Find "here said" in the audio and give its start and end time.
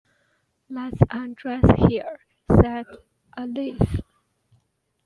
1.87-2.87